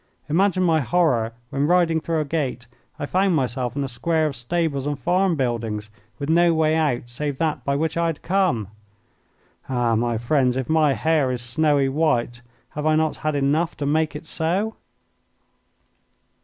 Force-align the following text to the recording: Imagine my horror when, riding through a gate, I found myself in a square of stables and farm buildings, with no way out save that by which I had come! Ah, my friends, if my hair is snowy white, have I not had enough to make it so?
Imagine 0.29 0.63
my 0.63 0.79
horror 0.81 1.31
when, 1.51 1.67
riding 1.67 1.99
through 1.99 2.21
a 2.21 2.25
gate, 2.25 2.65
I 2.97 3.05
found 3.05 3.35
myself 3.35 3.75
in 3.75 3.83
a 3.83 3.87
square 3.87 4.25
of 4.25 4.35
stables 4.35 4.87
and 4.87 4.97
farm 4.97 5.35
buildings, 5.35 5.91
with 6.17 6.27
no 6.27 6.55
way 6.55 6.75
out 6.75 7.03
save 7.05 7.37
that 7.37 7.63
by 7.63 7.75
which 7.75 7.95
I 7.95 8.07
had 8.07 8.23
come! 8.23 8.69
Ah, 9.69 9.93
my 9.93 10.17
friends, 10.17 10.57
if 10.57 10.67
my 10.67 10.93
hair 10.95 11.31
is 11.31 11.43
snowy 11.43 11.87
white, 11.87 12.41
have 12.69 12.87
I 12.87 12.95
not 12.95 13.17
had 13.17 13.35
enough 13.35 13.77
to 13.77 13.85
make 13.85 14.15
it 14.15 14.25
so? 14.25 14.75